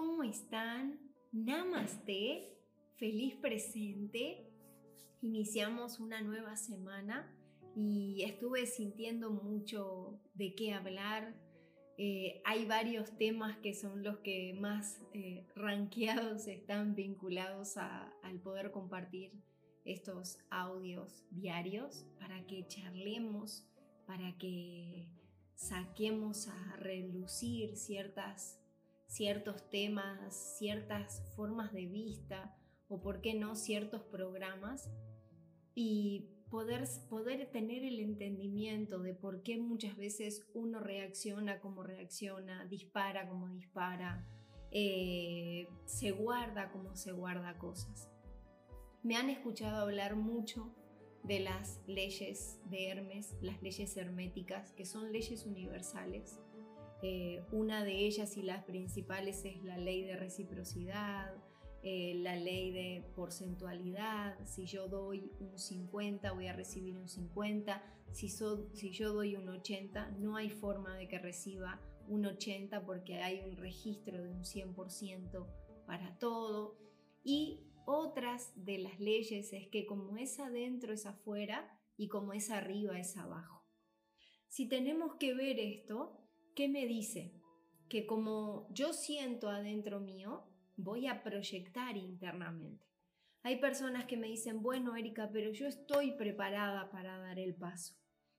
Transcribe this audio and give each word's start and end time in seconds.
¿cómo 0.00 0.22
están? 0.22 0.98
Namaste, 1.30 2.56
feliz 2.96 3.34
presente. 3.36 4.50
Iniciamos 5.20 6.00
una 6.00 6.22
nueva 6.22 6.56
semana 6.56 7.30
y 7.76 8.22
estuve 8.22 8.64
sintiendo 8.64 9.30
mucho 9.30 10.18
de 10.32 10.54
qué 10.54 10.72
hablar. 10.72 11.34
Eh, 11.98 12.40
hay 12.46 12.64
varios 12.64 13.14
temas 13.18 13.58
que 13.58 13.74
son 13.74 14.02
los 14.02 14.20
que 14.20 14.56
más 14.58 15.02
eh, 15.12 15.46
ranqueados 15.54 16.46
están 16.46 16.94
vinculados 16.94 17.76
al 17.76 18.40
poder 18.42 18.70
compartir 18.70 19.32
estos 19.84 20.38
audios 20.48 21.26
diarios 21.30 22.06
para 22.18 22.46
que 22.46 22.66
charlemos, 22.66 23.68
para 24.06 24.34
que 24.38 25.10
saquemos 25.56 26.48
a 26.48 26.76
relucir 26.76 27.76
ciertas, 27.76 28.59
ciertos 29.10 29.68
temas, 29.70 30.56
ciertas 30.56 31.22
formas 31.34 31.72
de 31.72 31.86
vista 31.86 32.56
o, 32.88 33.00
por 33.00 33.20
qué 33.20 33.34
no, 33.34 33.56
ciertos 33.56 34.02
programas 34.04 34.88
y 35.74 36.28
poder, 36.48 36.84
poder 37.08 37.50
tener 37.50 37.84
el 37.84 37.98
entendimiento 37.98 39.00
de 39.00 39.14
por 39.14 39.42
qué 39.42 39.58
muchas 39.58 39.96
veces 39.96 40.48
uno 40.54 40.78
reacciona 40.78 41.60
como 41.60 41.82
reacciona, 41.82 42.64
dispara 42.66 43.28
como 43.28 43.48
dispara, 43.48 44.24
eh, 44.70 45.68
se 45.86 46.12
guarda 46.12 46.70
como 46.70 46.94
se 46.94 47.10
guarda 47.10 47.58
cosas. 47.58 48.08
Me 49.02 49.16
han 49.16 49.28
escuchado 49.28 49.82
hablar 49.82 50.14
mucho 50.14 50.72
de 51.24 51.40
las 51.40 51.80
leyes 51.88 52.60
de 52.66 52.88
Hermes, 52.88 53.34
las 53.40 53.60
leyes 53.60 53.96
herméticas, 53.96 54.72
que 54.72 54.86
son 54.86 55.10
leyes 55.10 55.46
universales. 55.46 56.38
Eh, 57.02 57.42
una 57.50 57.84
de 57.84 58.06
ellas 58.06 58.36
y 58.36 58.42
las 58.42 58.64
principales 58.64 59.44
es 59.44 59.62
la 59.64 59.78
ley 59.78 60.02
de 60.02 60.16
reciprocidad, 60.16 61.34
eh, 61.82 62.14
la 62.16 62.36
ley 62.36 62.70
de 62.72 63.04
porcentualidad. 63.14 64.36
Si 64.46 64.66
yo 64.66 64.88
doy 64.88 65.32
un 65.40 65.58
50, 65.58 66.32
voy 66.32 66.46
a 66.46 66.52
recibir 66.52 66.98
un 66.98 67.08
50. 67.08 67.82
Si, 68.12 68.28
si 68.28 68.90
yo 68.90 69.14
doy 69.14 69.36
un 69.36 69.48
80, 69.48 70.10
no 70.18 70.36
hay 70.36 70.50
forma 70.50 70.96
de 70.96 71.08
que 71.08 71.18
reciba 71.18 71.80
un 72.06 72.26
80 72.26 72.84
porque 72.84 73.20
hay 73.20 73.40
un 73.40 73.56
registro 73.56 74.22
de 74.22 74.30
un 74.30 74.44
100% 74.44 75.46
para 75.86 76.18
todo. 76.18 76.76
Y 77.24 77.70
otras 77.86 78.52
de 78.56 78.78
las 78.78 79.00
leyes 79.00 79.52
es 79.52 79.68
que 79.68 79.86
como 79.86 80.16
es 80.18 80.38
adentro 80.38 80.92
es 80.92 81.06
afuera 81.06 81.80
y 81.96 82.08
como 82.08 82.34
es 82.34 82.50
arriba 82.50 82.98
es 82.98 83.16
abajo. 83.16 83.64
Si 84.48 84.68
tenemos 84.68 85.14
que 85.14 85.32
ver 85.34 85.58
esto, 85.58 86.20
¿qué 86.54 86.68
me 86.68 86.86
dice? 86.86 87.32
Que 87.88 88.06
como 88.06 88.68
yo 88.70 88.92
siento 88.92 89.48
adentro 89.48 90.00
mío, 90.00 90.44
voy 90.76 91.06
a 91.06 91.22
proyectar 91.22 91.96
internamente. 91.96 92.86
Hay 93.42 93.58
personas 93.60 94.04
que 94.04 94.16
me 94.16 94.28
dicen, 94.28 94.62
bueno, 94.62 94.96
Erika, 94.96 95.30
pero 95.32 95.50
yo 95.52 95.66
estoy 95.66 96.12
preparada 96.12 96.90
para 96.90 97.18
dar 97.18 97.38
el 97.38 97.54
paso. 97.54 97.94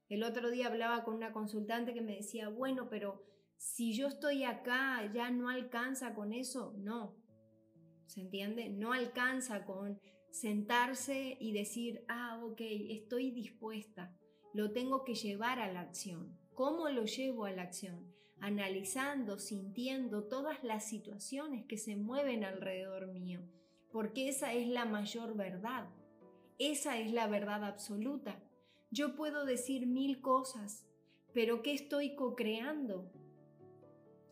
El 0.09 0.23
otro 0.23 0.51
día 0.51 0.67
hablaba 0.67 1.03
con 1.03 1.15
una 1.15 1.31
consultante 1.31 1.93
que 1.93 2.01
me 2.01 2.17
decía, 2.17 2.49
bueno, 2.49 2.89
pero 2.89 3.23
si 3.57 3.93
yo 3.93 4.07
estoy 4.07 4.43
acá, 4.43 5.11
¿ya 5.13 5.31
no 5.31 5.49
alcanza 5.49 6.13
con 6.13 6.33
eso? 6.33 6.73
No, 6.77 7.21
¿Se 8.11 8.19
entiende? 8.19 8.67
No 8.67 8.91
alcanza 8.91 9.63
con 9.63 9.97
sentarse 10.31 11.37
y 11.39 11.53
decir, 11.53 12.03
ah, 12.09 12.41
ok, 12.43 12.59
estoy 12.89 13.31
dispuesta, 13.31 14.13
lo 14.53 14.73
tengo 14.73 15.05
que 15.05 15.15
llevar 15.15 15.59
a 15.59 15.71
la 15.71 15.79
acción. 15.79 16.37
¿Cómo 16.61 16.89
lo 16.89 17.05
llevo 17.05 17.45
a 17.45 17.51
la 17.51 17.63
acción? 17.63 18.05
Analizando, 18.39 19.39
sintiendo 19.39 20.25
todas 20.25 20.63
las 20.63 20.87
situaciones 20.87 21.65
que 21.65 21.79
se 21.79 21.95
mueven 21.95 22.43
alrededor 22.43 23.07
mío, 23.07 23.41
porque 23.91 24.29
esa 24.29 24.53
es 24.53 24.67
la 24.67 24.85
mayor 24.85 25.35
verdad. 25.35 25.89
Esa 26.59 26.99
es 26.99 27.13
la 27.13 27.25
verdad 27.25 27.63
absoluta. 27.63 28.43
Yo 28.91 29.15
puedo 29.15 29.43
decir 29.43 29.87
mil 29.87 30.21
cosas, 30.21 30.87
pero 31.33 31.63
¿qué 31.63 31.73
estoy 31.73 32.13
co-creando? 32.13 33.11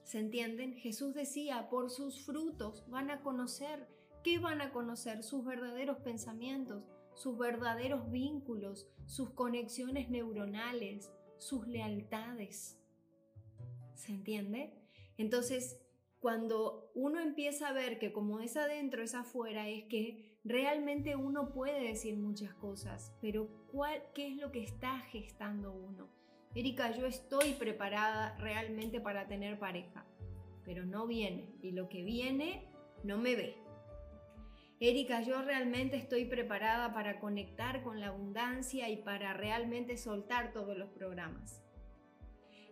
¿Se 0.04 0.20
entienden? 0.20 0.76
Jesús 0.76 1.16
decía, 1.16 1.68
por 1.68 1.90
sus 1.90 2.24
frutos 2.24 2.88
van 2.92 3.10
a 3.10 3.24
conocer. 3.24 3.88
¿Qué 4.24 4.38
van 4.38 4.62
a 4.62 4.72
conocer? 4.72 5.24
Sus 5.24 5.44
verdaderos 5.44 5.98
pensamientos, 5.98 6.84
sus 7.16 7.40
verdaderos 7.40 8.12
vínculos, 8.12 8.88
sus 9.08 9.32
conexiones 9.32 10.12
neuronales, 10.12 11.12
sus 11.40 11.68
lealtades. 11.68 12.78
¿Se 13.96 14.12
entiende? 14.12 14.74
Entonces, 15.18 15.82
cuando 16.20 16.92
uno 16.96 17.20
empieza 17.20 17.70
a 17.70 17.74
ver 17.74 17.98
que 18.00 18.12
como 18.12 18.40
es 18.40 18.58
adentro 18.58 19.02
es 19.04 19.16
afuera, 19.16 19.68
es 19.68 19.86
que 19.86 20.38
realmente 20.44 21.16
uno 21.16 21.52
puede 21.52 21.82
decir 21.82 22.18
muchas 22.18 22.54
cosas, 22.56 23.16
pero 23.22 23.48
¿cuál, 23.72 24.02
¿qué 24.14 24.28
es 24.28 24.38
lo 24.38 24.52
que 24.52 24.64
está 24.64 25.00
gestando 25.00 25.74
uno? 25.74 26.10
Erika, 26.56 26.92
yo 26.92 27.06
estoy 27.06 27.54
preparada 27.54 28.36
realmente 28.38 29.00
para 29.00 29.28
tener 29.28 29.60
pareja, 29.60 30.06
pero 30.66 30.86
no 30.86 31.08
viene 31.08 31.54
y 31.62 31.72
lo 31.72 31.90
que 31.90 32.04
viene 32.04 32.68
no 33.04 33.18
me 33.18 33.36
ve. 33.36 33.69
Erika, 34.82 35.22
yo 35.22 35.42
realmente 35.42 35.98
estoy 35.98 36.24
preparada 36.24 36.94
para 36.94 37.20
conectar 37.20 37.84
con 37.84 38.00
la 38.00 38.08
abundancia 38.08 38.88
y 38.88 38.96
para 39.04 39.34
realmente 39.34 39.98
soltar 39.98 40.54
todos 40.54 40.78
los 40.78 40.90
programas. 40.90 41.62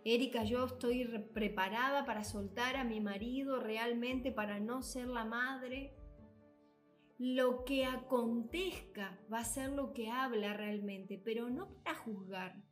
Erika, 0.06 0.42
yo 0.44 0.64
estoy 0.64 1.06
preparada 1.34 2.06
para 2.06 2.24
soltar 2.24 2.76
a 2.76 2.84
mi 2.84 3.02
marido 3.02 3.60
realmente 3.60 4.32
para 4.32 4.58
no 4.58 4.82
ser 4.82 5.06
la 5.06 5.26
madre. 5.26 5.94
Lo 7.18 7.64
que 7.64 7.84
acontezca 7.84 9.20
va 9.30 9.40
a 9.40 9.44
ser 9.44 9.72
lo 9.72 9.92
que 9.92 10.08
habla 10.08 10.54
realmente, 10.54 11.20
pero 11.22 11.50
no 11.50 11.74
para 11.82 11.94
juzgar, 11.94 12.64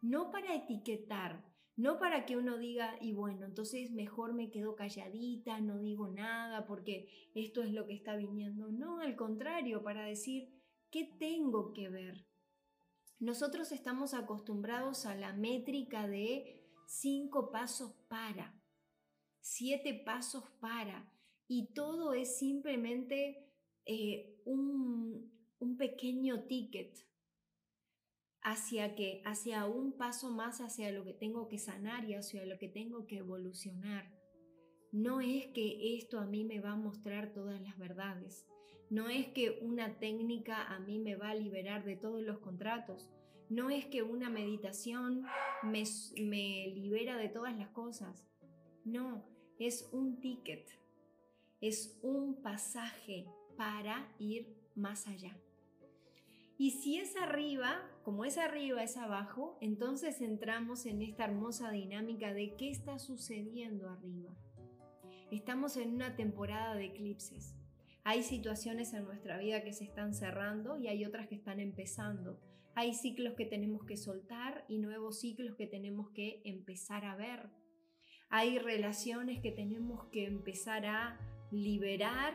no 0.00 0.30
para 0.30 0.54
etiquetar, 0.54 1.42
no 1.76 1.98
para 1.98 2.26
que 2.26 2.36
uno 2.36 2.58
diga, 2.58 2.96
y 3.00 3.12
bueno, 3.12 3.46
entonces 3.46 3.90
mejor 3.90 4.34
me 4.34 4.50
quedo 4.50 4.76
calladita, 4.76 5.60
no 5.60 5.78
digo 5.78 6.08
nada 6.08 6.66
porque 6.66 7.08
esto 7.34 7.62
es 7.62 7.72
lo 7.72 7.86
que 7.86 7.94
está 7.94 8.16
viniendo. 8.16 8.70
No, 8.70 9.00
al 9.00 9.16
contrario, 9.16 9.82
para 9.82 10.04
decir, 10.04 10.50
¿qué 10.90 11.04
tengo 11.18 11.72
que 11.72 11.88
ver? 11.88 12.26
Nosotros 13.18 13.72
estamos 13.72 14.14
acostumbrados 14.14 15.06
a 15.06 15.14
la 15.14 15.32
métrica 15.32 16.08
de 16.08 16.66
cinco 16.86 17.50
pasos 17.50 17.92
para, 18.08 18.58
siete 19.40 19.94
pasos 19.94 20.44
para, 20.60 21.12
y 21.46 21.72
todo 21.72 22.14
es 22.14 22.38
simplemente 22.38 23.52
eh, 23.84 24.40
un, 24.44 25.32
un 25.58 25.76
pequeño 25.76 26.44
ticket, 26.44 27.09
hacia 28.42 28.94
que 28.94 29.22
hacia 29.24 29.66
un 29.66 29.92
paso 29.92 30.30
más 30.30 30.60
hacia 30.60 30.92
lo 30.92 31.04
que 31.04 31.12
tengo 31.12 31.48
que 31.48 31.58
sanar 31.58 32.04
y 32.04 32.14
hacia 32.14 32.46
lo 32.46 32.58
que 32.58 32.68
tengo 32.68 33.06
que 33.06 33.18
evolucionar. 33.18 34.10
No 34.92 35.20
es 35.20 35.46
que 35.48 35.96
esto 35.96 36.18
a 36.18 36.26
mí 36.26 36.44
me 36.44 36.60
va 36.60 36.72
a 36.72 36.76
mostrar 36.76 37.32
todas 37.32 37.60
las 37.60 37.78
verdades. 37.78 38.46
No 38.88 39.08
es 39.08 39.28
que 39.28 39.60
una 39.62 39.98
técnica 40.00 40.64
a 40.64 40.80
mí 40.80 40.98
me 40.98 41.14
va 41.14 41.30
a 41.30 41.34
liberar 41.34 41.84
de 41.84 41.96
todos 41.96 42.22
los 42.22 42.38
contratos. 42.38 43.08
No 43.48 43.70
es 43.70 43.86
que 43.86 44.02
una 44.02 44.30
meditación 44.30 45.24
me, 45.62 45.84
me 46.20 46.68
libera 46.74 47.16
de 47.16 47.28
todas 47.28 47.56
las 47.56 47.68
cosas. 47.68 48.26
No, 48.84 49.24
es 49.58 49.88
un 49.92 50.20
ticket. 50.20 50.68
Es 51.60 51.98
un 52.02 52.42
pasaje 52.42 53.26
para 53.56 54.12
ir 54.18 54.56
más 54.74 55.06
allá. 55.06 55.36
Y 56.60 56.72
si 56.72 56.98
es 56.98 57.16
arriba, 57.16 57.80
como 58.02 58.26
es 58.26 58.36
arriba, 58.36 58.82
es 58.82 58.98
abajo, 58.98 59.56
entonces 59.62 60.20
entramos 60.20 60.84
en 60.84 61.00
esta 61.00 61.24
hermosa 61.24 61.70
dinámica 61.70 62.34
de 62.34 62.54
qué 62.56 62.68
está 62.68 62.98
sucediendo 62.98 63.88
arriba. 63.88 64.36
Estamos 65.30 65.78
en 65.78 65.94
una 65.94 66.16
temporada 66.16 66.74
de 66.74 66.84
eclipses. 66.84 67.56
Hay 68.04 68.22
situaciones 68.22 68.92
en 68.92 69.06
nuestra 69.06 69.38
vida 69.38 69.64
que 69.64 69.72
se 69.72 69.84
están 69.84 70.12
cerrando 70.12 70.76
y 70.76 70.88
hay 70.88 71.06
otras 71.06 71.28
que 71.28 71.34
están 71.34 71.60
empezando. 71.60 72.38
Hay 72.74 72.92
ciclos 72.92 73.32
que 73.38 73.46
tenemos 73.46 73.86
que 73.86 73.96
soltar 73.96 74.66
y 74.68 74.80
nuevos 74.80 75.18
ciclos 75.18 75.56
que 75.56 75.66
tenemos 75.66 76.10
que 76.10 76.42
empezar 76.44 77.06
a 77.06 77.16
ver. 77.16 77.48
Hay 78.28 78.58
relaciones 78.58 79.40
que 79.40 79.50
tenemos 79.50 80.04
que 80.08 80.26
empezar 80.26 80.84
a 80.84 81.18
liberar, 81.50 82.34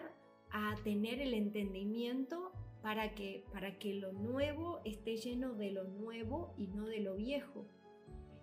a 0.50 0.74
tener 0.84 1.22
el 1.22 1.36
entendimiento 1.36 2.54
para 2.86 3.16
que, 3.16 3.44
para 3.52 3.80
que 3.80 3.96
lo 3.96 4.14
nuevo 4.14 4.80
esté 4.86 5.18
lleno 5.18 5.56
de 5.56 5.72
lo 5.72 5.86
nuevo 5.86 6.54
y 6.56 6.68
no 6.68 6.86
de 6.86 7.00
lo 7.00 7.16
viejo. 7.16 7.66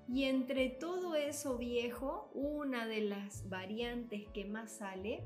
Y 0.09 0.25
entre 0.25 0.69
todo 0.69 1.15
eso 1.15 1.59
viejo, 1.59 2.29
una 2.35 2.89
de 2.89 3.03
las 3.03 3.49
variantes 3.49 4.27
que 4.35 4.45
más 4.45 4.79
sale 4.79 5.23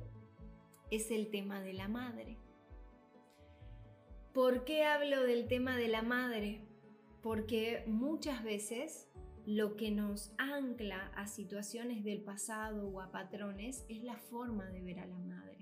es 0.91 1.11
el 1.11 1.31
tema 1.31 1.63
de 1.63 1.73
la 1.73 1.89
madre. 1.89 2.37
¿Por 4.35 4.65
qué 4.65 4.85
hablo 4.85 5.23
del 5.23 5.49
tema 5.49 5.79
de 5.79 5.89
la 5.89 6.03
madre? 6.03 6.61
Porque 7.23 7.85
muchas 7.87 8.45
veces 8.45 9.09
lo 9.47 9.77
que 9.77 9.93
nos 9.93 10.35
ancla 10.37 11.11
a 11.17 11.27
situaciones 11.27 12.05
del 12.05 12.21
pasado 12.21 12.87
o 12.87 13.01
a 13.01 13.13
patrones 13.13 13.87
es 13.89 14.05
la 14.05 14.19
forma 14.19 14.67
de 14.67 14.83
ver 14.83 15.01
a 15.01 15.07
la 15.07 15.19
madre. 15.21 15.56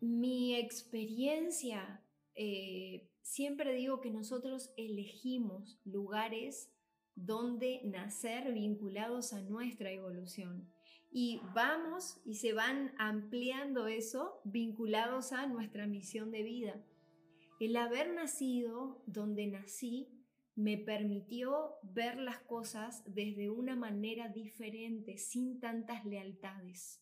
Mi 0.00 0.54
experiencia, 0.54 2.04
eh, 2.34 3.10
siempre 3.22 3.74
digo 3.74 4.00
que 4.00 4.10
nosotros 4.10 4.72
elegimos 4.76 5.80
lugares 5.84 6.72
donde 7.16 7.80
nacer 7.84 8.52
vinculados 8.52 9.32
a 9.32 9.42
nuestra 9.42 9.90
evolución. 9.90 10.70
Y 11.10 11.40
vamos 11.54 12.20
y 12.24 12.34
se 12.34 12.52
van 12.52 12.92
ampliando 12.98 13.86
eso 13.86 14.40
vinculados 14.44 15.32
a 15.32 15.46
nuestra 15.46 15.86
misión 15.86 16.30
de 16.30 16.42
vida. 16.42 16.84
El 17.58 17.76
haber 17.76 18.12
nacido 18.12 19.02
donde 19.06 19.46
nací 19.46 20.08
me 20.54 20.76
permitió 20.76 21.74
ver 21.82 22.18
las 22.18 22.38
cosas 22.40 23.02
desde 23.06 23.48
una 23.48 23.74
manera 23.74 24.28
diferente, 24.28 25.16
sin 25.16 25.60
tantas 25.60 26.04
lealtades, 26.04 27.00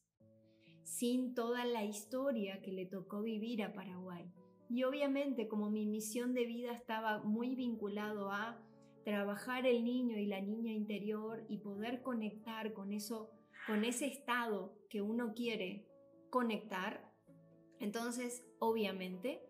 sin 0.86 1.34
toda 1.34 1.64
la 1.64 1.84
historia 1.84 2.62
que 2.62 2.70
le 2.70 2.86
tocó 2.86 3.20
vivir 3.20 3.64
a 3.64 3.72
Paraguay. 3.72 4.30
Y 4.70 4.84
obviamente 4.84 5.48
como 5.48 5.68
mi 5.68 5.84
misión 5.84 6.32
de 6.32 6.46
vida 6.46 6.72
estaba 6.72 7.18
muy 7.18 7.56
vinculado 7.56 8.30
a 8.30 8.56
trabajar 9.04 9.66
el 9.66 9.84
niño 9.84 10.16
y 10.16 10.26
la 10.26 10.40
niña 10.40 10.72
interior 10.72 11.44
y 11.48 11.58
poder 11.58 12.02
conectar 12.02 12.72
con 12.72 12.92
eso, 12.92 13.30
con 13.66 13.84
ese 13.84 14.06
estado 14.06 14.78
que 14.88 15.02
uno 15.02 15.32
quiere 15.34 15.88
conectar, 16.30 17.12
entonces 17.80 18.44
obviamente 18.60 19.42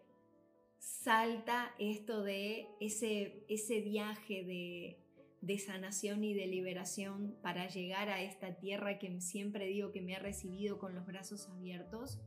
salta 0.78 1.74
esto 1.78 2.22
de 2.22 2.68
ese, 2.80 3.44
ese 3.48 3.80
viaje 3.82 4.42
de, 4.42 5.05
de 5.40 5.58
sanación 5.58 6.24
y 6.24 6.34
de 6.34 6.46
liberación 6.46 7.36
para 7.42 7.68
llegar 7.68 8.08
a 8.08 8.22
esta 8.22 8.56
tierra 8.56 8.98
que 8.98 9.20
siempre 9.20 9.66
digo 9.66 9.92
que 9.92 10.02
me 10.02 10.16
ha 10.16 10.18
recibido 10.18 10.78
con 10.78 10.94
los 10.94 11.06
brazos 11.06 11.48
abiertos. 11.48 12.20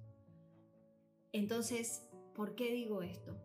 Entonces, 1.32 2.10
¿por 2.36 2.56
qué 2.56 2.72
digo 2.72 3.02
esto? 3.02 3.38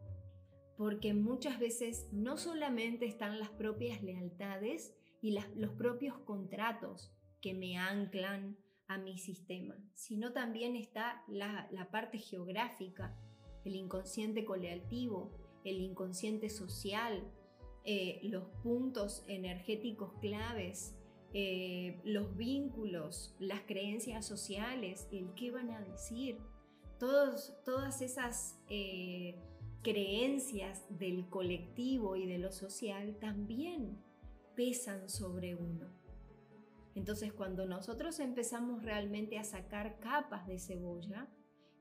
Porque 0.76 1.14
muchas 1.14 1.58
veces 1.58 2.08
no 2.12 2.36
solamente 2.36 3.06
están 3.06 3.38
las 3.38 3.50
propias 3.50 4.02
lealtades 4.02 4.94
y 5.20 5.38
los 5.54 5.72
propios 5.72 6.18
contratos 6.18 7.12
que 7.40 7.54
me 7.54 7.76
anclan 7.78 8.56
a 8.86 8.98
mi 8.98 9.18
sistema, 9.18 9.76
sino 9.94 10.32
también 10.32 10.76
está 10.76 11.24
la, 11.28 11.88
parte 11.90 12.18
geográfica 12.18 13.16
el 13.64 13.76
inconsciente 13.76 14.44
colectivo, 14.44 15.32
el 15.64 15.80
inconsciente 15.80 16.50
social, 16.50 17.24
eh, 17.84 18.20
los 18.22 18.44
puntos 18.62 19.24
energéticos 19.28 20.12
claves, 20.20 20.94
eh, 21.32 22.00
los 22.04 22.36
vínculos, 22.36 23.34
las 23.38 23.62
creencias 23.62 24.24
sociales, 24.24 25.08
el 25.12 25.34
qué 25.34 25.50
van 25.50 25.70
a 25.70 25.80
decir, 25.80 26.38
todos, 26.98 27.54
todas 27.64 28.00
esas 28.02 28.58
eh, 28.68 29.36
creencias 29.82 30.84
del 30.88 31.28
colectivo 31.28 32.16
y 32.16 32.26
de 32.26 32.38
lo 32.38 32.52
social 32.52 33.16
también 33.20 33.98
pesan 34.54 35.08
sobre 35.08 35.54
uno. 35.54 35.88
Entonces 36.94 37.32
cuando 37.32 37.66
nosotros 37.66 38.20
empezamos 38.20 38.84
realmente 38.84 39.38
a 39.38 39.44
sacar 39.44 39.98
capas 39.98 40.46
de 40.46 40.60
cebolla, 40.60 41.28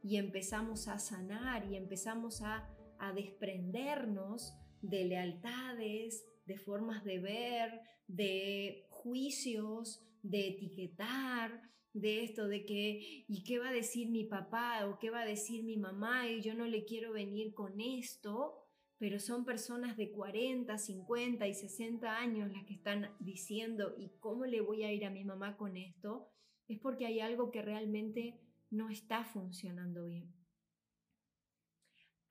y 0.04 0.18
empezamos 0.18 0.90
a 0.90 1.00
sanar 1.00 1.66
y 1.66 1.78
empezamos 1.78 2.42
a, 2.42 2.70
desprendernos 3.16 4.56
de 4.84 5.06
lealtades, 5.06 6.26
de 6.46 6.58
formas 6.58 7.04
de 7.04 7.20
ver, 7.20 7.82
de 8.08 8.86
juicios, 8.90 10.06
de 10.22 10.50
etiquetar, 10.50 11.62
de 11.94 12.24
esto, 12.24 12.48
de 12.48 12.66
que, 12.66 13.26
¿y 13.28 13.44
qué 13.44 13.60
va 13.60 13.70
a 13.70 13.74
decir 13.74 14.10
mi 14.10 14.26
papá 14.26 14.86
o 14.88 15.00
qué 15.00 15.10
va 15.10 15.22
a 15.22 15.26
decir 15.26 15.64
mi 15.64 15.78
mamá? 15.78 16.30
Y 16.30 16.42
yo 16.42 16.54
no 16.54 16.66
le 16.66 16.84
quiero 16.84 17.14
venir 17.14 17.54
con 17.54 17.80
esto, 17.80 18.68
pero 18.98 19.20
son 19.20 19.46
personas 19.46 19.96
de 19.96 20.12
40, 20.12 20.78
50 20.78 21.48
y 21.48 21.54
60 21.54 22.18
años 22.18 22.52
las 22.52 22.66
que 22.66 22.74
están 22.74 23.10
diciendo, 23.20 23.96
¿y 23.98 24.10
cómo 24.20 24.46
le 24.46 24.62
voy 24.62 24.84
a 24.84 24.92
ir 24.92 25.06
a 25.06 25.12
mi 25.12 25.24
mamá 25.24 25.56
con 25.56 25.78
esto? 25.78 26.30
Es 26.68 26.80
porque 26.80 27.06
hay 27.06 27.20
algo 27.22 27.52
que 27.52 27.62
realmente 27.62 28.42
no 28.70 28.90
está 28.90 29.24
funcionando 29.24 30.06
bien. 30.06 30.43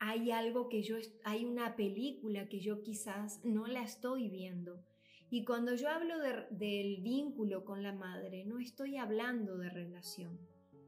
Hay 0.05 0.33
algo 0.33 0.69
que 0.69 0.83
yo, 0.83 0.97
hay 1.23 1.45
una 1.45 1.77
película 1.77 2.49
que 2.49 2.59
yo 2.59 2.83
quizás 2.83 3.41
no 3.45 3.69
la 3.69 3.85
estoy 3.85 4.29
viendo. 4.29 4.85
Y 5.31 5.45
cuando 5.45 5.77
yo 5.77 5.89
hablo 5.89 6.17
del 6.51 6.97
vínculo 7.03 7.65
con 7.65 7.85
la 7.85 7.93
madre, 7.93 8.45
no 8.45 8.59
estoy 8.59 8.97
hablando 8.97 9.59
de 9.59 9.71
relación. 9.71 10.41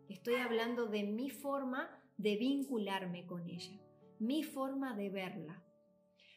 Estoy 0.08 0.34
hablando 0.34 0.87
de 0.87 1.05
mi 1.05 1.31
forma 1.31 1.88
de 2.16 2.37
vincularme 2.37 3.25
con 3.25 3.49
ella, 3.49 3.81
mi 4.19 4.43
forma 4.43 4.96
de 4.96 5.11
verla. 5.11 5.62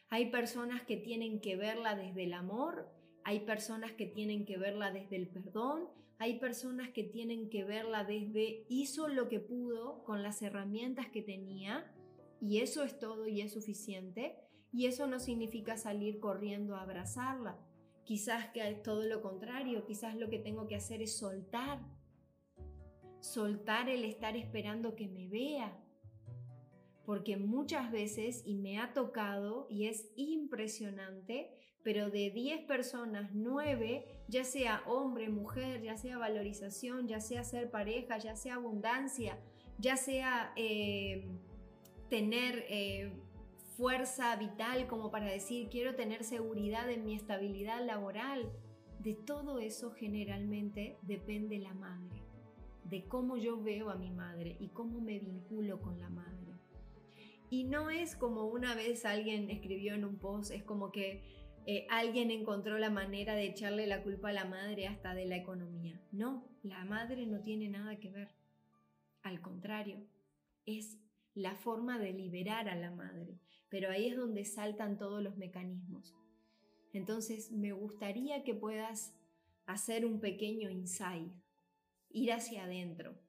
Hay 0.09 0.29
personas 0.29 0.83
que 0.83 0.97
tienen 0.97 1.41
que 1.41 1.55
verla 1.55 1.95
desde 1.95 2.25
el 2.25 2.33
amor, 2.33 2.93
hay 3.23 3.39
personas 3.39 3.93
que 3.93 4.05
tienen 4.05 4.45
que 4.45 4.59
verla 4.59 4.91
desde 4.91 5.15
el 5.15 5.29
perdón, 5.29 5.89
hay 6.19 6.37
personas 6.37 6.89
que 6.89 7.03
tienen 7.03 7.49
que 7.49 7.63
verla 7.63 8.03
desde 8.03 8.67
hizo 8.69 9.07
lo 9.07 9.29
que 9.29 9.39
pudo 9.39 10.03
con 10.03 10.21
las 10.21 10.43
herramientas 10.43 11.07
que 11.07 11.23
tenía 11.23 11.91
y 12.41 12.59
eso 12.59 12.83
es 12.83 12.99
todo 12.99 13.27
y 13.27 13.41
es 13.41 13.53
suficiente. 13.53 14.35
Y 14.71 14.85
eso 14.85 15.07
no 15.07 15.19
significa 15.19 15.77
salir 15.77 16.19
corriendo 16.19 16.75
a 16.75 16.81
abrazarla. 16.81 17.57
Quizás 18.03 18.49
que 18.49 18.67
es 18.67 18.83
todo 18.83 19.03
lo 19.03 19.21
contrario, 19.21 19.85
quizás 19.85 20.15
lo 20.15 20.29
que 20.29 20.39
tengo 20.39 20.67
que 20.67 20.75
hacer 20.75 21.01
es 21.01 21.17
soltar. 21.17 21.79
Soltar 23.19 23.89
el 23.89 24.03
estar 24.03 24.35
esperando 24.35 24.95
que 24.95 25.07
me 25.07 25.27
vea. 25.27 25.77
Porque 27.05 27.37
muchas 27.37 27.91
veces, 27.91 28.43
y 28.45 28.55
me 28.55 28.79
ha 28.79 28.93
tocado, 28.93 29.67
y 29.69 29.87
es 29.87 30.11
impresionante, 30.17 31.57
pero 31.83 32.09
de 32.09 32.31
10 32.31 32.65
personas, 32.65 33.31
9, 33.33 34.05
ya 34.27 34.43
sea 34.43 34.83
hombre, 34.87 35.29
mujer, 35.29 35.81
ya 35.81 35.95
sea 35.95 36.17
valorización, 36.17 37.07
ya 37.07 37.21
sea 37.21 37.45
ser 37.45 37.71
pareja, 37.71 38.17
ya 38.17 38.35
sea 38.35 38.55
abundancia, 38.55 39.39
ya 39.79 39.95
sea 39.95 40.51
eh, 40.57 41.25
tener 42.09 42.65
eh, 42.69 43.11
fuerza 43.75 44.35
vital 44.35 44.87
como 44.87 45.11
para 45.11 45.27
decir 45.27 45.69
quiero 45.69 45.95
tener 45.95 46.23
seguridad 46.23 46.89
en 46.89 47.05
mi 47.05 47.15
estabilidad 47.15 47.85
laboral, 47.85 48.51
de 48.99 49.13
todo 49.13 49.59
eso 49.59 49.91
generalmente 49.91 50.97
depende 51.03 51.59
la 51.59 51.73
madre, 51.73 52.23
de 52.85 53.05
cómo 53.05 53.37
yo 53.37 53.61
veo 53.61 53.89
a 53.89 53.95
mi 53.95 54.11
madre 54.11 54.57
y 54.59 54.69
cómo 54.69 54.99
me 54.99 55.19
vinculo 55.19 55.79
con 55.81 55.99
la 55.99 56.09
madre. 56.09 56.37
Y 57.49 57.63
no 57.63 57.89
es 57.89 58.15
como 58.15 58.45
una 58.45 58.75
vez 58.75 59.05
alguien 59.05 59.49
escribió 59.49 59.93
en 59.93 60.03
un 60.03 60.17
post, 60.17 60.51
es 60.51 60.63
como 60.63 60.91
que 60.91 61.23
eh, 61.65 61.85
alguien 61.89 62.31
encontró 62.31 62.77
la 62.77 62.89
manera 62.89 63.35
de 63.35 63.45
echarle 63.45 63.87
la 63.87 64.03
culpa 64.03 64.29
a 64.29 64.33
la 64.33 64.45
madre 64.45 64.87
hasta 64.87 65.13
de 65.13 65.25
la 65.25 65.37
economía. 65.37 66.01
No, 66.11 66.45
la 66.63 66.83
madre 66.83 67.25
no 67.25 67.41
tiene 67.41 67.69
nada 67.69 67.97
que 67.99 68.09
ver. 68.09 68.29
Al 69.21 69.41
contrario, 69.41 70.05
es 70.65 70.97
la 71.37 71.55
forma 71.55 71.99
de 71.99 72.13
liberar 72.13 72.67
a 72.67 72.75
la 72.75 72.89
madre. 72.89 73.39
Pero 73.69 73.91
ahí 73.91 74.07
es 74.07 74.17
donde 74.17 74.43
saltan 74.43 74.97
todos 74.97 75.21
los 75.21 75.37
mecanismos. 75.37 76.15
Entonces, 76.93 77.51
me 77.51 77.73
gustaría 77.73 78.43
que 78.43 78.55
puedas 78.55 79.13
hacer 79.67 80.05
un 80.05 80.19
pequeño 80.19 80.71
insight, 80.71 81.31
ir 82.09 82.31
hacia 82.31 82.63
adentro, 82.63 83.19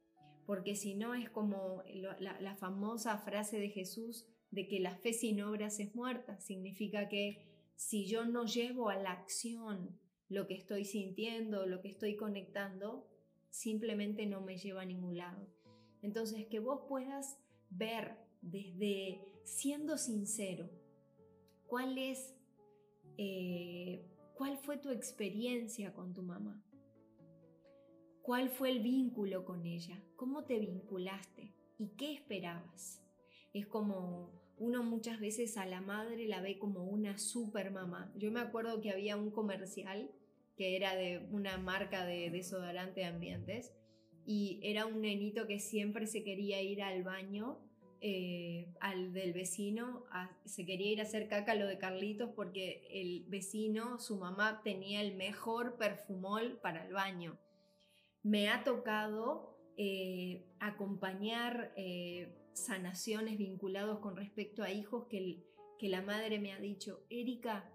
porque 0.47 0.75
si 0.75 0.95
no 0.95 1.15
es 1.15 1.29
como 1.29 1.83
la, 1.93 2.41
la 2.41 2.57
famosa 2.57 3.19
frase 3.19 3.59
de 3.59 3.69
Jesús 3.69 4.27
de 4.51 4.69
que 4.69 4.81
la 4.81 4.97
fe 4.97 5.13
sin 5.13 5.43
obras 5.43 5.79
es 5.79 5.95
muerta, 5.95 6.41
significa 6.41 7.11
que 7.11 7.45
si 7.75 8.07
yo 8.07 8.25
no 8.25 8.47
llevo 8.47 8.89
a 8.89 8.97
la 8.97 9.13
acción 9.13 10.01
lo 10.31 10.47
que 10.47 10.55
estoy 10.55 10.87
sintiendo, 10.87 11.67
lo 11.67 11.83
que 11.83 11.89
estoy 11.89 12.17
conectando, 12.17 13.07
simplemente 13.51 14.25
no 14.25 14.41
me 14.41 14.57
lleva 14.57 14.83
a 14.83 14.87
ningún 14.87 15.19
lado. 15.19 15.47
Entonces, 16.01 16.47
que 16.47 16.61
vos 16.61 16.83
puedas 16.89 17.39
ver 17.71 18.17
desde 18.41 19.21
siendo 19.45 19.99
sincero, 19.99 20.69
cuál 21.67 21.99
es, 21.99 22.35
eh, 23.17 24.05
cuál 24.35 24.59
fue 24.59 24.77
tu 24.79 24.91
experiencia 24.91 25.93
con 25.93 26.15
tu 26.15 26.23
mamá, 26.23 26.63
cuál 28.23 28.51
fue 28.51 28.71
el 28.71 28.81
vínculo 28.81 29.45
con 29.45 29.65
ella, 29.65 30.03
cómo 30.17 30.45
te 30.45 30.59
vinculaste 30.59 31.55
y 31.79 31.89
qué 31.97 32.13
esperabas. 32.13 33.03
Es 33.55 33.67
como 33.67 34.31
uno 34.59 34.83
muchas 34.83 35.21
veces 35.21 35.57
a 35.57 35.67
la 35.67 35.81
madre 35.81 36.27
la 36.29 36.41
ve 36.41 36.59
como 36.59 36.85
una 36.85 37.19
super 37.19 37.71
mamá. 37.71 38.13
Yo 38.17 38.31
me 38.31 38.41
acuerdo 38.41 38.81
que 38.81 38.91
había 38.91 39.17
un 39.17 39.31
comercial 39.31 40.11
que 40.57 40.77
era 40.77 40.97
de 40.97 41.27
una 41.31 41.57
marca 41.57 42.05
de 42.05 42.31
desodorante 42.31 43.01
de 43.01 43.07
ambientes 43.07 43.73
y 44.29 44.61
era 44.63 44.85
un 44.85 45.01
nenito 45.01 45.47
que 45.47 45.59
siempre 45.59 46.07
se 46.07 46.23
quería 46.23 46.61
ir 46.61 46.83
al 46.83 47.03
baño 47.03 47.57
eh, 48.03 48.69
al 48.79 49.15
del 49.15 49.33
vecino, 49.33 50.05
se 50.45 50.67
quería 50.67 50.93
ir 50.93 51.01
a 51.01 51.05
hacer 51.05 51.29
caca 51.29 51.55
lo 51.55 51.67
de 51.67 51.79
Carlitos 51.79 52.29
porque 52.37 52.87
el 52.91 53.25
vecino, 53.29 53.99
su 53.99 54.19
mamá, 54.19 54.61
tenía 54.63 55.01
el 55.01 55.17
mejor 55.17 55.79
perfumol 55.79 56.59
para 56.63 56.87
el 56.87 56.93
baño. 56.93 57.39
Me 58.23 58.51
ha 58.51 58.65
tocado 58.65 59.57
eh, 59.79 60.45
acompañar 60.61 61.73
eh, 61.77 62.37
sanaciones 62.53 63.39
vinculados 63.39 64.01
con 64.01 64.15
respecto 64.15 64.63
a 64.63 64.71
hijos 64.71 65.07
que, 65.09 65.43
que 65.79 65.89
la 65.89 66.03
madre 66.03 66.39
me 66.39 66.53
ha 66.53 66.61
dicho, 66.61 67.03
Erika, 67.09 67.73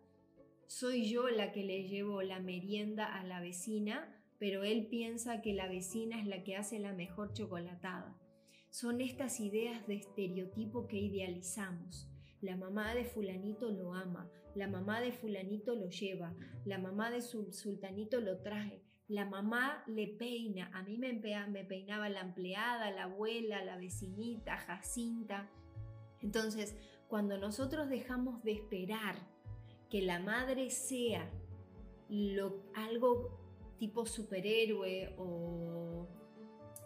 soy 0.68 1.10
yo 1.10 1.30
la 1.30 1.52
que 1.52 1.64
le 1.64 1.88
llevo 1.88 2.22
la 2.22 2.40
merienda 2.40 3.08
a 3.08 3.24
la 3.24 3.42
vecina, 3.42 4.23
pero 4.44 4.66
él 4.66 4.88
piensa 4.88 5.42
que 5.42 5.54
la 5.54 5.70
vecina 5.70 6.20
es 6.20 6.28
la 6.28 6.44
que 6.44 6.58
hace 6.58 6.78
la 6.78 6.92
mejor 6.92 7.32
chocolatada. 7.32 8.14
Son 8.70 9.00
estas 9.00 9.40
ideas 9.40 9.88
de 9.88 9.96
estereotipo 9.96 10.86
que 10.86 10.98
idealizamos. 10.98 12.10
La 12.42 12.58
mamá 12.58 12.94
de 12.94 13.06
fulanito 13.06 13.72
lo 13.72 13.94
ama, 13.94 14.30
la 14.54 14.68
mamá 14.68 15.00
de 15.00 15.14
fulanito 15.14 15.76
lo 15.76 15.88
lleva, 15.88 16.36
la 16.66 16.78
mamá 16.78 17.10
de 17.10 17.22
sultanito 17.22 18.20
lo 18.20 18.42
trae, 18.42 18.84
la 19.08 19.24
mamá 19.24 19.82
le 19.88 20.10
peina, 20.10 20.70
a 20.74 20.84
mí 20.84 20.98
me, 20.98 21.14
me 21.14 21.64
peinaba 21.64 22.10
la 22.10 22.20
empleada, 22.20 22.92
la 22.92 23.04
abuela, 23.04 23.64
la 23.64 23.78
vecinita, 23.78 24.58
Jacinta. 24.58 25.50
Entonces, 26.20 26.76
cuando 27.08 27.38
nosotros 27.38 27.88
dejamos 27.88 28.44
de 28.44 28.52
esperar 28.52 29.16
que 29.90 30.02
la 30.02 30.20
madre 30.20 30.70
sea 30.70 31.32
lo, 32.10 32.62
algo 32.76 33.43
tipo 33.78 34.06
superhéroe 34.06 35.16
o 35.18 36.08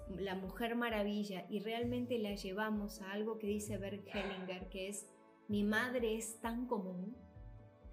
la 0.10 0.36
mujer 0.36 0.76
maravilla 0.76 1.46
y 1.50 1.60
realmente 1.60 2.18
la 2.18 2.36
llevamos 2.36 3.02
a 3.02 3.12
algo 3.12 3.38
que 3.38 3.48
dice 3.48 3.78
Bert 3.78 4.08
Hellinger, 4.08 4.70
que 4.70 4.90
es 4.90 5.08
mi 5.48 5.64
madre 5.64 6.16
es 6.16 6.40
tan 6.42 6.68
común, 6.68 7.16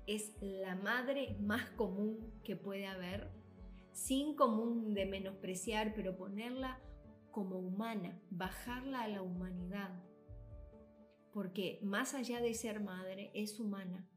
es 0.06 0.34
la 0.40 0.74
madre 0.74 1.36
más 1.40 1.70
común 1.70 2.32
que 2.44 2.56
puede 2.56 2.86
haber, 2.86 3.30
sin 3.92 4.34
común 4.34 4.94
de 4.94 5.06
menospreciar, 5.06 5.94
pero 5.94 6.16
ponerla 6.16 6.80
como 7.30 7.58
humana, 7.58 8.20
bajarla 8.30 9.02
a 9.02 9.08
la 9.08 9.22
humanidad. 9.22 10.02
Porque 11.32 11.80
más 11.82 12.14
allá 12.14 12.40
de 12.40 12.54
ser 12.54 12.80
madre, 12.80 13.30
es 13.34 13.58
humana. 13.58 14.08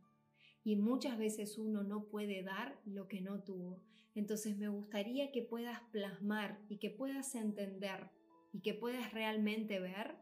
Y 0.67 0.75
muchas 0.75 1.17
veces 1.17 1.57
uno 1.57 1.81
no 1.81 2.09
puede 2.09 2.43
dar 2.43 2.77
lo 2.83 3.07
que 3.07 3.21
no 3.21 3.41
tuvo. 3.41 3.81
Entonces 4.15 4.57
me 4.57 4.67
gustaría 4.67 5.31
que 5.31 5.41
puedas 5.41 5.79
plasmar 5.93 6.59
y 6.67 6.77
que 6.77 6.89
puedas 6.89 7.35
entender 7.35 8.09
y 8.51 8.59
que 8.59 8.73
puedas 8.73 9.13
realmente 9.13 9.79
ver 9.79 10.17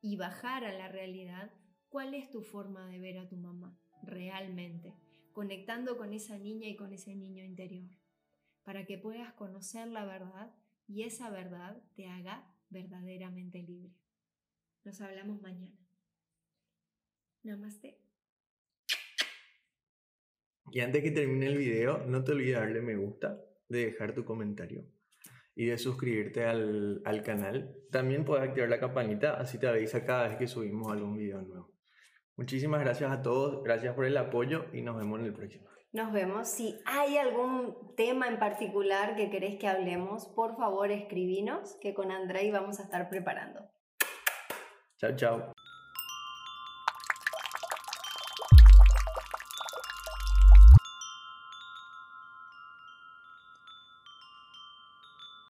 y 0.00 0.16
bajar 0.16 0.64
a 0.64 0.72
la 0.72 0.88
realidad 0.88 1.52
cuál 1.90 2.14
es 2.14 2.30
tu 2.30 2.40
forma 2.40 2.88
de 2.88 2.98
ver 2.98 3.18
a 3.18 3.28
tu 3.28 3.36
mamá 3.36 3.78
realmente, 4.02 4.94
conectando 5.34 5.98
con 5.98 6.14
esa 6.14 6.38
niña 6.38 6.66
y 6.66 6.76
con 6.76 6.94
ese 6.94 7.14
niño 7.14 7.44
interior, 7.44 7.90
para 8.62 8.86
que 8.86 8.96
puedas 8.96 9.34
conocer 9.34 9.88
la 9.88 10.06
verdad 10.06 10.50
y 10.88 11.02
esa 11.02 11.28
verdad 11.28 11.76
te 11.94 12.06
haga 12.06 12.50
verdaderamente 12.70 13.62
libre. 13.62 13.92
Nos 14.82 15.02
hablamos 15.02 15.42
mañana. 15.42 15.76
Namaste. 17.42 18.13
Y 20.70 20.80
antes 20.80 21.02
que 21.02 21.10
termine 21.10 21.46
el 21.46 21.58
video, 21.58 22.04
no 22.06 22.24
te 22.24 22.32
olvides 22.32 22.58
darle 22.58 22.80
me 22.80 22.96
gusta, 22.96 23.40
de 23.68 23.86
dejar 23.86 24.12
tu 24.12 24.24
comentario 24.24 24.84
y 25.54 25.66
de 25.66 25.78
suscribirte 25.78 26.44
al, 26.44 27.02
al 27.04 27.22
canal. 27.22 27.76
También 27.90 28.24
puedes 28.24 28.48
activar 28.48 28.68
la 28.68 28.80
campanita, 28.80 29.34
así 29.34 29.58
te 29.58 29.68
avisa 29.68 30.04
cada 30.04 30.28
vez 30.28 30.36
que 30.36 30.46
subimos 30.46 30.90
algún 30.90 31.16
video 31.16 31.42
nuevo. 31.42 31.70
Muchísimas 32.36 32.80
gracias 32.80 33.12
a 33.12 33.22
todos, 33.22 33.62
gracias 33.62 33.94
por 33.94 34.06
el 34.06 34.16
apoyo 34.16 34.66
y 34.72 34.82
nos 34.82 34.96
vemos 34.96 35.20
en 35.20 35.26
el 35.26 35.32
próximo. 35.32 35.68
Nos 35.92 36.12
vemos. 36.12 36.48
Si 36.48 36.76
hay 36.86 37.16
algún 37.18 37.94
tema 37.96 38.26
en 38.26 38.40
particular 38.40 39.14
que 39.14 39.30
querés 39.30 39.60
que 39.60 39.68
hablemos, 39.68 40.26
por 40.26 40.56
favor 40.56 40.90
escribinos, 40.90 41.76
que 41.80 41.94
con 41.94 42.10
Andrei 42.10 42.50
vamos 42.50 42.80
a 42.80 42.82
estar 42.82 43.08
preparando. 43.08 43.60
Chao, 44.98 45.14
chao. 45.14 45.53